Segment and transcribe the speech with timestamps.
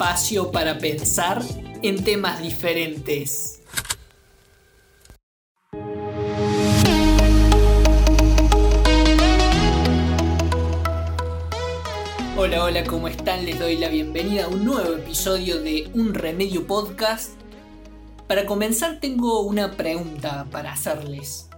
[0.00, 1.42] espacio para pensar
[1.82, 3.60] en temas diferentes.
[12.34, 13.44] Hola, hola, ¿cómo están?
[13.44, 17.32] Les doy la bienvenida a un nuevo episodio de Un Remedio Podcast.
[18.26, 21.50] Para comenzar tengo una pregunta para hacerles.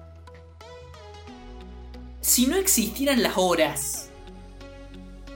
[2.21, 4.09] Si no existieran las horas,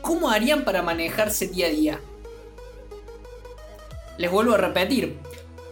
[0.03, 2.01] ¿cómo harían para manejarse día a día?
[4.19, 5.19] Les vuelvo a repetir,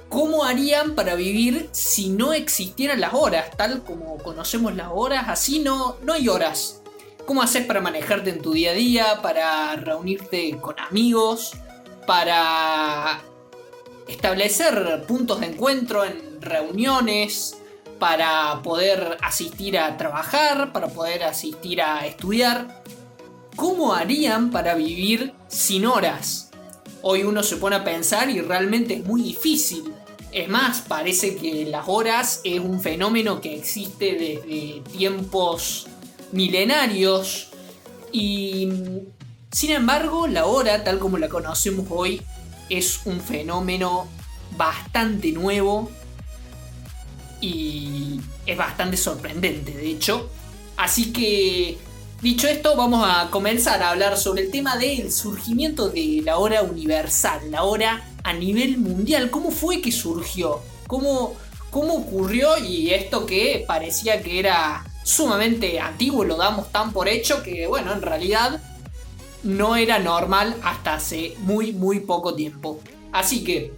[0.09, 3.57] ¿cómo harían para vivir si no existieran las horas?
[3.57, 6.83] Tal como conocemos las horas, así no, no hay horas.
[7.27, 9.23] ¿Cómo haces para manejarte en tu día a día?
[9.23, 11.53] Para reunirte con amigos?
[12.07, 13.23] Para
[14.07, 17.57] establecer puntos de encuentro en reuniones?
[17.99, 20.71] Para poder asistir a trabajar?
[20.75, 22.83] Para poder asistir a estudiar?
[23.57, 26.44] ¿Cómo harían para vivir sin horas?
[27.07, 29.93] Hoy uno se pone a pensar y realmente es muy difícil.
[30.33, 35.87] Es más, parece que las horas es un fenómeno que existe desde tiempos
[36.33, 37.51] milenarios
[38.11, 38.71] y
[39.53, 42.23] sin embargo la hora tal como la conocemos hoy
[42.71, 44.09] es un fenómeno
[44.57, 45.91] bastante nuevo
[47.43, 50.31] y es bastante sorprendente de hecho.
[50.79, 51.77] Así que
[52.23, 56.63] dicho esto vamos a comenzar a hablar sobre el tema del surgimiento de la hora
[56.63, 59.31] universal, la hora a nivel mundial.
[59.31, 60.61] ¿Cómo fue que surgió?
[60.87, 61.35] ¿Cómo,
[61.71, 62.59] cómo ocurrió?
[62.59, 67.93] Y esto que parecía que era sumamente antiguo, lo damos tan por hecho que, bueno,
[67.93, 68.61] en realidad
[69.43, 72.81] no era normal hasta hace muy, muy poco tiempo.
[73.13, 73.73] Así que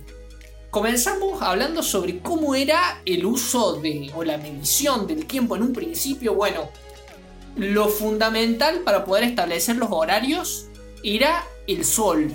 [0.71, 5.73] comenzamos hablando sobre cómo era el uso de, o la medición del tiempo en un
[5.73, 6.35] principio.
[6.35, 6.71] Bueno,
[7.57, 10.67] lo fundamental para poder establecer los horarios
[11.03, 12.33] era el sol.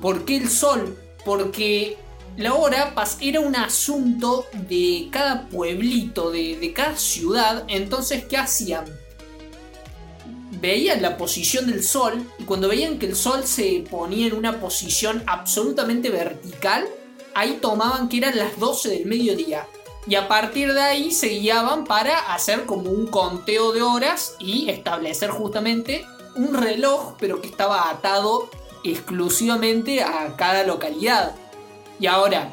[0.00, 0.98] ¿Por qué el sol?
[1.24, 1.96] Porque
[2.36, 7.64] la hora era un asunto de cada pueblito, de, cada ciudad.
[7.68, 8.84] Entonces, ¿qué hacían?
[10.60, 14.60] Veían la posición del sol y cuando veían que el sol se ponía en una
[14.60, 16.86] posición absolutamente vertical,
[17.34, 19.66] ahí tomaban que eran las 12 del mediodía.
[20.06, 24.68] Y a partir de ahí se guiaban para hacer como un conteo de horas y
[24.68, 28.50] establecer justamente un reloj, pero que estaba atado
[28.82, 31.34] exclusivamente a cada localidad.
[31.98, 32.50] Y ahora,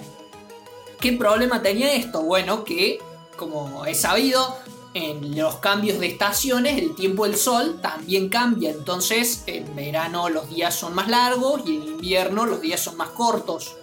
[1.00, 2.22] ¿qué problema tenía esto?
[2.22, 3.00] Bueno, que
[3.42, 4.56] como he sabido,
[4.94, 8.70] en los cambios de estaciones el tiempo del sol también cambia.
[8.70, 13.10] Entonces en verano los días son más largos y en invierno los días son más
[13.10, 13.76] cortos.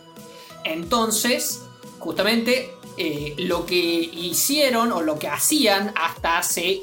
[0.62, 1.62] Entonces,
[1.98, 6.82] justamente eh, lo que hicieron o lo que hacían hasta hace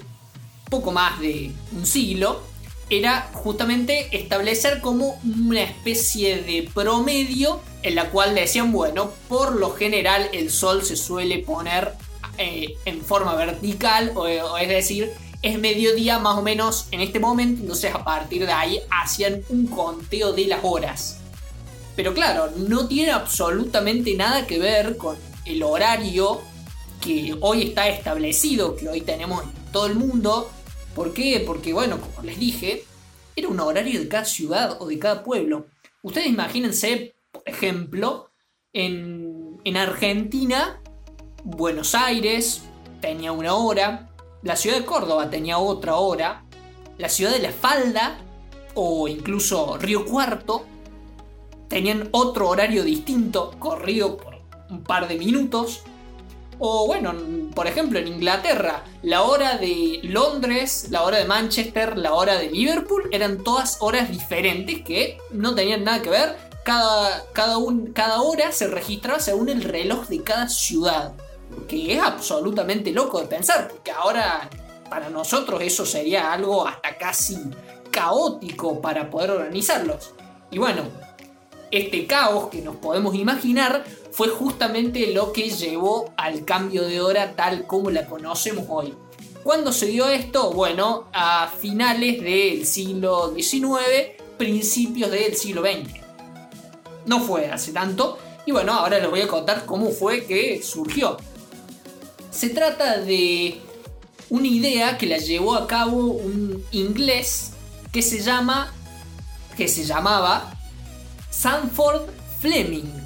[0.70, 2.42] poco más de un siglo
[2.90, 9.72] era justamente establecer como una especie de promedio en la cual decían, bueno, por lo
[9.72, 11.94] general el sol se suele poner
[12.38, 15.12] eh, en forma vertical, o, es decir,
[15.42, 19.68] es mediodía más o menos en este momento, entonces a partir de ahí hacían un
[19.68, 21.20] conteo de las horas.
[21.96, 25.16] Pero claro, no tiene absolutamente nada que ver con
[25.46, 26.42] el horario
[27.02, 30.50] que hoy está establecido, que hoy tenemos en todo el mundo,
[30.96, 31.44] ¿Por qué?
[31.46, 32.86] Porque, bueno, como les dije,
[33.36, 35.68] era un horario de cada ciudad o de cada pueblo.
[36.02, 38.32] Ustedes imagínense, por ejemplo,
[38.72, 40.82] en, en Argentina,
[41.44, 42.64] Buenos Aires
[43.02, 44.10] tenía una hora,
[44.42, 46.46] la ciudad de Córdoba tenía otra hora,
[46.98, 48.22] la ciudad de La Falda
[48.74, 50.66] o incluso Río Cuarto
[51.68, 54.35] tenían otro horario distinto, corrido por
[54.70, 55.82] un par de minutos.
[56.58, 57.14] O bueno,
[57.54, 62.50] por ejemplo, en Inglaterra, la hora de Londres, la hora de Manchester, la hora de
[62.50, 66.38] Liverpool eran todas horas diferentes que no tenían nada que ver.
[66.64, 67.58] Cada, cada,
[67.94, 71.14] cada hora se registraba según el reloj de cada ciudad.
[71.68, 74.50] Que es absolutamente loco de pensar, porque ahora
[74.90, 77.38] para nosotros eso sería algo hasta casi
[77.92, 80.14] caótico para poder organizarlos.
[80.52, 80.84] Y bueno,
[81.72, 83.84] este caos que nos podemos imaginar
[84.16, 88.94] fue justamente lo que llevó al cambio de hora tal como la conocemos hoy.
[89.44, 90.54] ¿Cuándo se dio esto?
[90.54, 96.00] Bueno, a finales del siglo XIX, principios del siglo XX.
[97.06, 101.18] No fue hace tanto, y bueno, ahora les voy a contar cómo fue que surgió.
[102.32, 103.60] Se trata de
[104.30, 107.52] una idea que la llevó a cabo un inglés
[107.92, 108.74] que se llama,
[109.58, 110.58] que se llamaba
[111.32, 112.04] Sanford
[112.40, 113.05] Fleming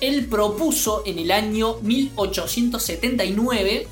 [0.00, 3.86] él propuso en el año 1879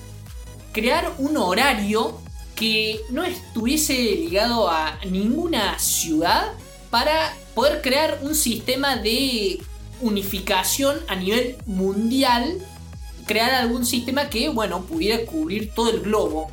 [0.72, 2.18] crear un horario
[2.54, 6.52] que no estuviese ligado a ninguna ciudad
[6.90, 9.60] para poder crear un sistema de
[10.00, 12.58] unificación a nivel mundial,
[13.26, 16.50] crear algún sistema que, bueno, pudiera cubrir todo el globo.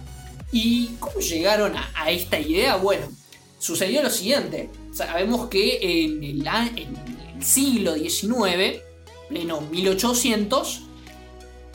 [0.51, 2.75] ¿Y cómo llegaron a, esta idea?
[2.77, 3.07] Bueno,
[3.59, 4.69] sucedió lo siguiente.
[4.93, 6.97] Sabemos que en en
[7.35, 8.81] el siglo XIX,
[9.29, 10.81] pleno 1800,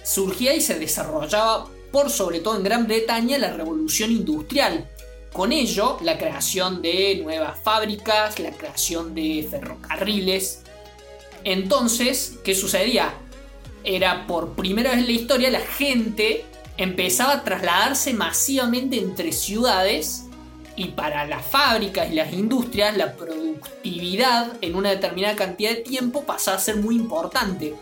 [0.05, 4.89] surgía y se desarrollaba por sobre todo en Gran Bretaña la revolución industrial.
[5.33, 10.63] Con ello, la creación de nuevas fábricas, la creación de ferrocarriles.
[11.45, 13.15] Entonces, ¿qué sucedía?
[13.85, 16.45] Era por primera vez en la historia la gente
[16.77, 20.28] empezaba a trasladarse masivamente entre ciudades
[20.79, 26.23] y para las fábricas y las industrias la productividad en una determinada cantidad de tiempo
[26.23, 27.75] pasaba a ser muy importante.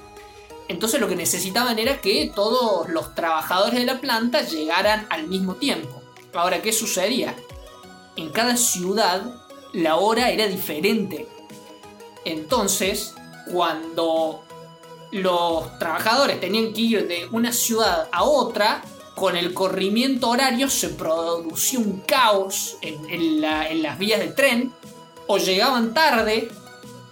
[0.66, 5.56] Entonces lo que necesitaban era que todos los trabajadores de la planta llegaran al mismo
[5.56, 6.02] tiempo.
[6.32, 7.36] Ahora, ¿qué sucedía?
[8.16, 9.22] En cada ciudad
[9.74, 11.28] la hora era diferente.
[12.24, 13.14] Entonces,
[13.52, 14.42] cuando
[15.12, 18.82] los trabajadores tenían que ir de una ciudad a otra,
[19.16, 24.72] con el corrimiento horario se producía un caos en, las vías del tren,
[25.26, 26.50] o llegaban tarde,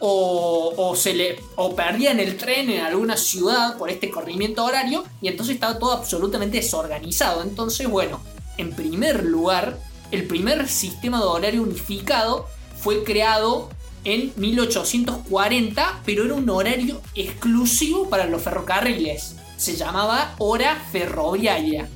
[0.00, 5.28] o, se le, o perdían el tren en alguna ciudad por este corrimiento horario, y
[5.28, 7.42] entonces estaba todo absolutamente desorganizado.
[7.42, 8.20] Entonces, bueno,
[8.58, 9.78] en primer lugar,
[10.10, 12.46] el primer sistema de horario unificado
[12.76, 13.70] fue creado
[14.04, 19.36] en 1840, pero era un horario exclusivo para los ferrocarriles.
[19.64, 21.88] Se llamaba hora ferroviaria.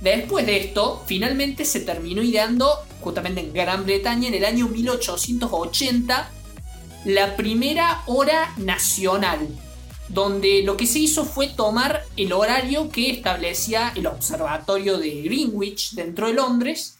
[0.00, 2.68] Después de esto, finalmente se terminó ideando,
[3.00, 6.28] justamente en Gran Bretaña, en el año 1880,
[7.04, 9.46] la primera hora nacional,
[10.08, 15.92] donde lo que se hizo fue tomar el horario que establecía el observatorio de Greenwich
[15.92, 16.98] dentro de Londres,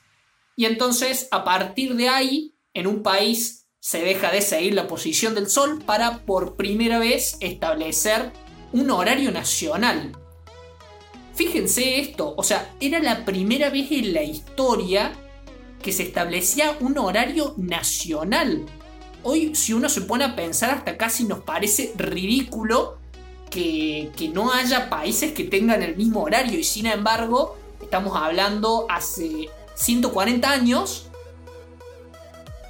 [0.54, 5.34] y entonces a partir de ahí, en un país se deja de seguir la posición
[5.34, 8.30] del Sol para por primera vez establecer
[8.72, 10.12] un horario nacional.
[11.34, 15.12] Fíjense esto, o sea, era la primera vez en la historia
[15.82, 18.66] que se establecía un horario nacional.
[19.22, 22.98] Hoy, si uno se pone a pensar, hasta casi nos parece ridículo
[23.50, 28.86] que, que no haya países que tengan el mismo horario y sin embargo, estamos hablando
[28.88, 31.10] hace 140 años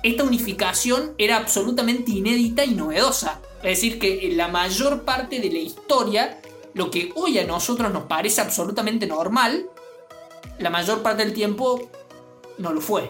[0.03, 3.41] esta unificación era absolutamente inédita y novedosa.
[3.63, 6.41] Es decir, que en la mayor parte de la historia,
[6.75, 9.67] lo que hoy a nosotros nos parece absolutamente normal,
[10.59, 11.91] la mayor parte del tiempo
[12.59, 13.09] no lo fue.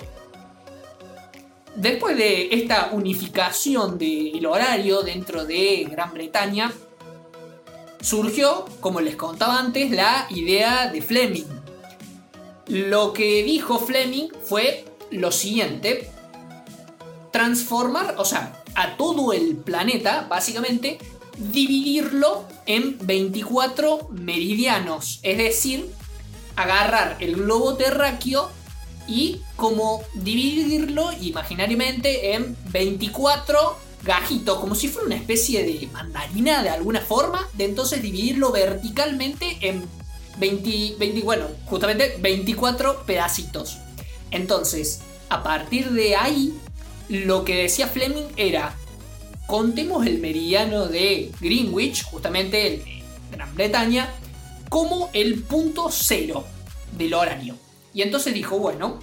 [1.77, 6.73] Después de esta unificación del horario dentro de Gran Bretaña,
[8.01, 11.47] surgió, como les contaba antes, la idea de Fleming.
[12.67, 16.11] Lo que dijo Fleming fue lo siguiente,
[17.33, 20.99] transformar, o sea, a todo el planeta, básicamente,
[21.37, 25.21] dividirlo en 24 meridianos.
[25.23, 25.91] Es decir,
[26.57, 28.51] agarrar el globo terráqueo
[29.07, 36.71] y como dividirlo imaginariamente en 24 gajitos, como si fuera una especie de mandarina de
[36.71, 39.85] alguna forma, de entonces dividirlo verticalmente en
[40.39, 43.77] 20, 20 bueno, justamente 24 pedacitos.
[44.31, 46.59] Entonces, a partir de ahí
[47.11, 48.75] lo que decía Fleming era,
[49.47, 53.03] contemos el meridiano de Greenwich, justamente el de
[53.33, 54.09] Gran Bretaña,
[54.69, 56.45] como el punto cero
[56.97, 57.57] del horario.
[57.93, 59.01] Y entonces dijo, bueno,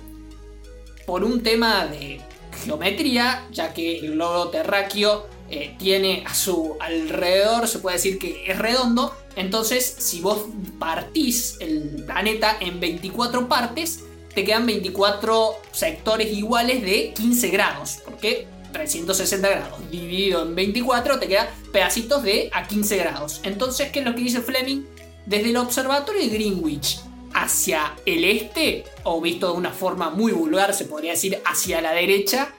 [1.06, 2.22] por un tema de
[2.64, 8.50] geometría, ya que el globo terráqueo eh, tiene a su alrededor, se puede decir que
[8.50, 10.46] es redondo, entonces si vos
[10.80, 14.06] partís el planeta en 24 partes,
[14.38, 21.28] te quedan 24 sectores iguales de 15 grados, porque 360 grados dividido en 24 te
[21.28, 23.42] quedan pedacitos de a 15 grados.
[23.42, 24.84] Entonces, ¿qué es lo que dice Fleming?
[25.26, 27.00] Desde el observatorio de Greenwich
[27.34, 31.94] hacia el este, o visto de una forma muy vulgar, se podría decir hacia la
[31.94, 32.54] derecha,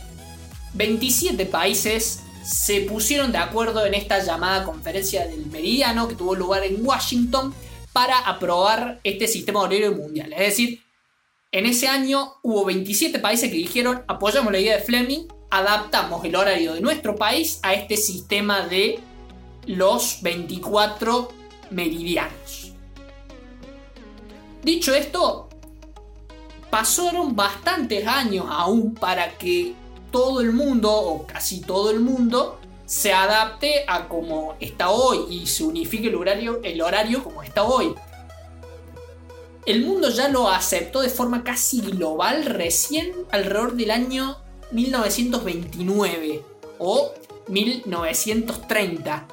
[0.74, 6.64] 27 países se pusieron de acuerdo en esta llamada conferencia del meridiano que tuvo lugar
[6.64, 7.54] en Washington
[7.98, 10.32] para aprobar este sistema horario mundial.
[10.32, 10.84] Es decir,
[11.50, 16.36] en ese año hubo 27 países que dijeron apoyamos la idea de Fleming, adaptamos el
[16.36, 19.00] horario de nuestro país a este sistema de
[19.66, 21.32] los 24
[21.72, 22.70] meridianos.
[24.62, 25.48] Dicho esto,
[26.70, 29.74] pasaron bastantes años aún para que
[30.12, 35.46] todo el mundo, o casi todo el mundo, se adapte a como está hoy y
[35.46, 37.94] se unifique el horario, el horario como está hoy.
[39.66, 44.38] El mundo ya lo aceptó de forma casi global recién alrededor del año
[44.70, 46.42] 1929
[46.78, 47.12] o
[47.48, 49.28] 1930.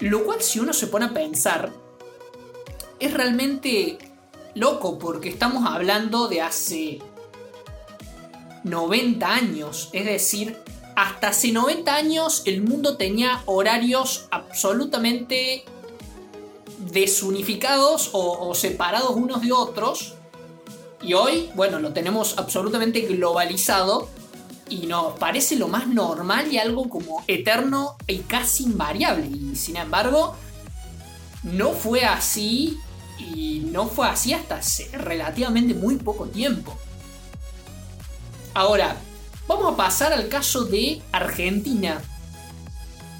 [0.00, 1.74] Lo cual si uno se pone a pensar,
[3.00, 3.98] es realmente
[4.54, 7.00] loco porque estamos hablando de hace
[8.64, 9.90] 90 años.
[9.92, 10.61] Es decir,
[10.94, 15.64] hasta hace 90 años el mundo tenía horarios absolutamente
[16.90, 20.14] desunificados o, separados unos de otros.
[21.02, 24.08] Y hoy, bueno, lo tenemos absolutamente globalizado
[24.68, 29.26] y nos parece lo más normal y algo como eterno y casi invariable.
[29.26, 30.36] Y sin embargo,
[31.42, 32.78] no fue así
[33.18, 36.76] y no fue así hasta hace relativamente muy poco tiempo.
[38.54, 38.96] Ahora,
[39.46, 42.02] vamos a pasar al caso de Argentina.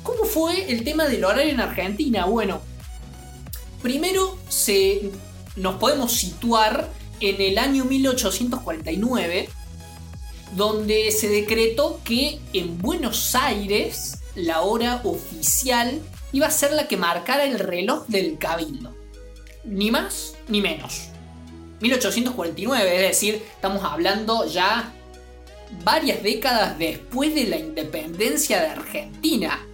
[0.03, 2.27] ¿Cómo fue el tema del horario en Argentina?
[2.27, 2.61] Bueno,
[3.83, 5.11] primero se,
[5.57, 6.89] nos podemos situar
[7.21, 9.49] en el año 1849,
[10.57, 16.01] donde se decretó que en Buenos Aires la hora oficial
[16.33, 18.95] iba a ser la que marcara el reloj del cabildo.
[19.65, 21.09] Ni más ni menos.
[21.81, 24.93] 1849, es decir, estamos hablando ya
[25.85, 29.67] varias décadas después de la independencia de Argentina.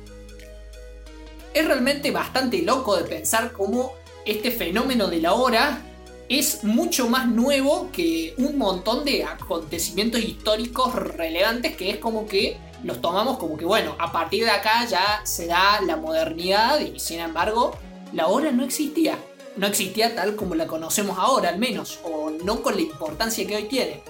[1.54, 3.92] Es realmente bastante loco de pensar cómo
[4.24, 5.82] este fenómeno de la hora
[6.28, 12.58] es mucho más nuevo que un montón de acontecimientos históricos relevantes que es como que
[12.84, 16.98] los tomamos como que bueno, a partir de acá ya se da la modernidad y
[17.00, 17.76] sin embargo
[18.12, 19.18] la hora no existía.
[19.56, 23.56] No existía tal como la conocemos ahora al menos, o no con la importancia que
[23.56, 24.02] hoy tiene.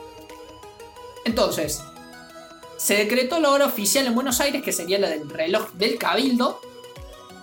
[1.29, 1.83] Entonces,
[2.79, 6.59] se decretó la hora oficial en Buenos Aires, que sería la del reloj del Cabildo,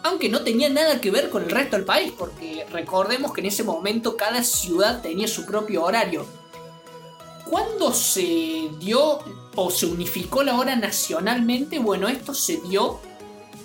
[0.01, 3.47] aunque no tenía nada que ver con el resto del país, porque recordemos que en
[3.47, 6.25] ese momento cada ciudad tenía su propio horario.
[7.47, 9.19] ¿Cuándo se dio
[9.55, 11.77] o se unificó la hora nacionalmente?
[11.77, 12.99] Bueno, esto se dio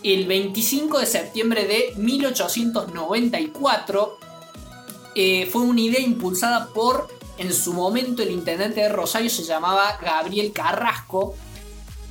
[0.03, 4.19] el 25 de septiembre de 1894.
[5.15, 7.09] Eh, fue una idea impulsada por
[7.41, 11.35] en su momento el intendente de Rosario se llamaba Gabriel Carrasco,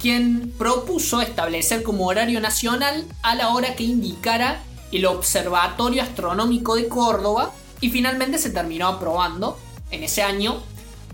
[0.01, 6.87] quien propuso establecer como horario nacional a la hora que indicara el Observatorio Astronómico de
[6.87, 9.59] Córdoba y finalmente se terminó aprobando
[9.91, 10.63] en ese año.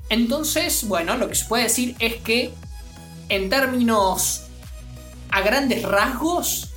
[0.07, 2.53] Entonces, bueno, lo que se puede decir es que
[3.27, 4.43] en términos
[5.29, 6.69] a grandes rasgos,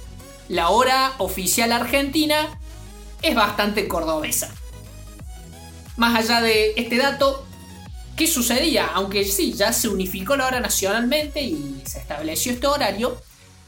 [0.49, 2.59] la hora oficial argentina
[3.23, 4.53] es bastante cordobesa.
[5.99, 7.45] Más allá de este dato,
[8.17, 8.87] ¿qué sucedía?
[8.95, 13.21] Aunque sí, ya se unificó la hora nacionalmente y se estableció este horario,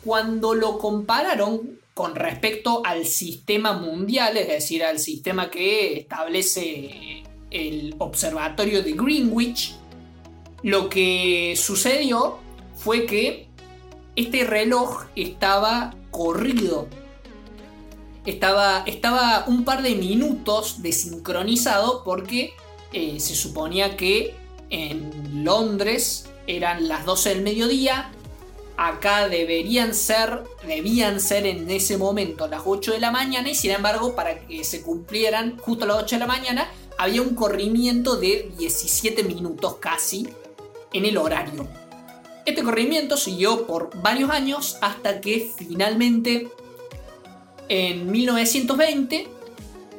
[0.05, 7.97] cuando lo compararon con respecto al sistema mundial, es decir, al sistema que establece el
[7.99, 9.75] observatorio de Greenwich,
[10.63, 12.39] lo que sucedió
[12.77, 13.49] fue que
[14.15, 16.87] este reloj estaba corrido
[18.27, 22.55] estaba, estaba un par de minutos desincronizado porque
[22.93, 24.35] eh, se suponía que
[24.71, 28.13] en Londres eran las 12 del mediodía,
[28.77, 33.73] acá deberían ser, debían ser en ese momento las 8 de la mañana y sin
[33.73, 38.17] embargo para que se cumplieran justo a las 8 de la mañana había un corrimiento
[38.17, 40.29] de 17 minutos casi
[40.93, 41.69] en el horario.
[42.47, 46.49] Este corrimiento siguió por varios años hasta que finalmente
[47.71, 49.29] en 1920,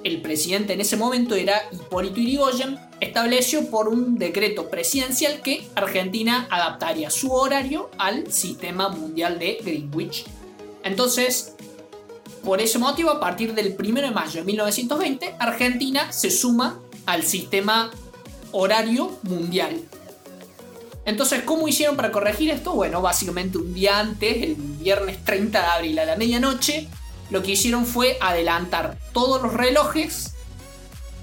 [0.03, 6.47] el presidente en ese momento era Hipólito Yrigoyen, estableció por un decreto presidencial que Argentina
[6.51, 10.25] adaptaría su horario al sistema mundial de Greenwich.
[10.83, 11.53] Entonces,
[12.43, 17.23] por ese motivo, a partir del 1 de mayo de 1920, Argentina se suma al
[17.23, 17.89] sistema
[18.51, 19.81] horario mundial.
[21.05, 22.73] Entonces, ¿cómo hicieron para corregir esto?
[22.73, 26.89] Bueno, básicamente un día antes, el viernes 30 de abril a la medianoche,
[27.31, 30.35] lo que hicieron fue adelantar todos los relojes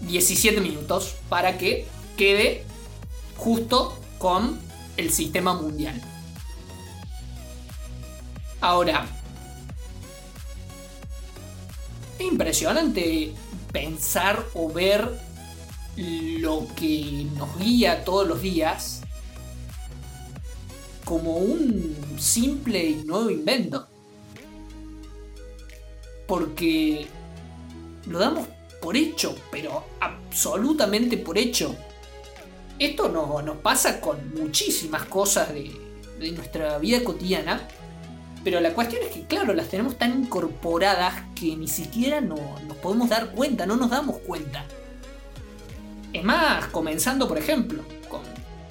[0.00, 1.86] 17 minutos para que
[2.16, 2.64] quede
[3.36, 4.58] justo con
[4.96, 6.00] el sistema mundial.
[8.60, 9.06] Ahora,
[12.18, 13.32] es impresionante
[13.70, 15.20] pensar o ver
[15.96, 19.02] lo que nos guía todos los días
[21.04, 23.87] como un simple y nuevo invento.
[26.28, 27.08] Porque
[28.06, 28.46] lo damos
[28.80, 31.74] por hecho, pero absolutamente por hecho.
[32.78, 35.72] Esto no, nos pasa con muchísimas cosas de,
[36.20, 37.66] de nuestra vida cotidiana
[38.44, 42.76] pero la cuestión es que, claro, las tenemos tan incorporadas que ni siquiera no, nos
[42.78, 44.64] podemos dar cuenta, no nos damos cuenta.
[46.12, 48.22] Es más, comenzando por ejemplo, con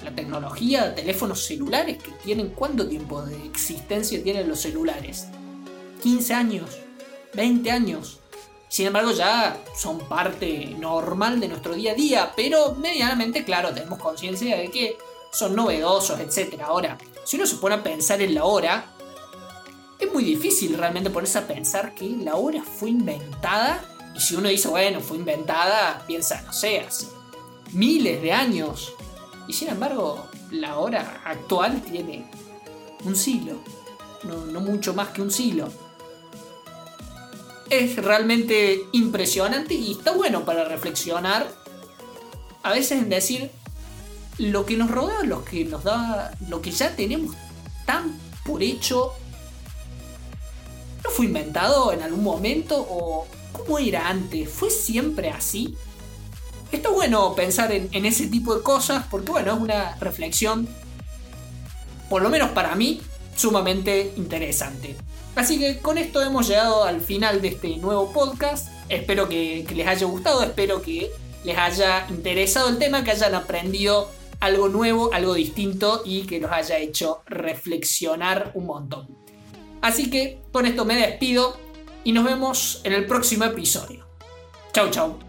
[0.04, 5.28] la tecnología teléfonos celulares que tienen cuánto tiempo de existencia tienen los celulares.
[6.02, 6.78] 15 años,
[7.34, 8.18] 20 años.
[8.68, 13.98] Sin embargo, ya son parte normal de nuestro día a día, pero medianamente, claro, tenemos
[13.98, 14.98] conciencia de que
[15.32, 16.60] son novedosos, etc.
[16.64, 18.94] Ahora, si uno se pone a pensar en la hora,
[19.98, 23.82] es muy difícil realmente ponerse a pensar que la hora fue inventada.
[24.14, 27.06] Y si uno dice, bueno, fue inventada, piensa, no sé, hace
[27.72, 28.92] miles de años.
[29.46, 32.30] Y sin embargo, la hora actual tiene
[33.04, 33.58] un siglo.
[34.24, 35.68] No, no mucho más que un siglo.
[37.70, 41.46] Es realmente impresionante y está bueno para reflexionar.
[42.62, 43.50] A veces en decir
[44.38, 47.34] lo que nos rodea, lo que nos da, lo que ya tenemos
[47.84, 49.12] tan por hecho
[51.04, 54.50] ¿No fue inventado en algún momento o cómo era antes?
[54.50, 55.76] ¿Fue siempre así?
[56.72, 60.68] Está bueno pensar en, ese tipo de cosas porque bueno, es una reflexión,
[62.10, 63.00] por lo menos para mí,
[63.36, 64.96] sumamente interesante.
[65.38, 68.70] Así que con esto hemos llegado al final de este nuevo podcast.
[68.88, 71.12] Espero que, les haya gustado, espero que
[71.44, 76.50] les haya interesado el tema, que hayan aprendido algo nuevo, algo distinto y que los
[76.50, 79.16] haya hecho reflexionar un montón.
[79.80, 81.56] Así que con esto me despido
[82.02, 84.08] y nos vemos en el próximo episodio.
[84.72, 85.27] Chau, chau.